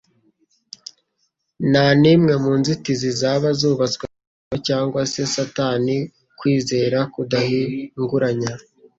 Nta 1.71 1.85
n'imwe 2.01 2.33
mu 2.43 2.51
nzitizi 2.59 3.09
zaba 3.19 3.49
zubatswe 3.59 4.03
n'umuntu 4.09 4.57
cyangwa 4.67 4.99
se 5.11 5.23
Satani, 5.33 5.97
kwizera 6.39 6.97
kudahinguranya. 7.13 8.51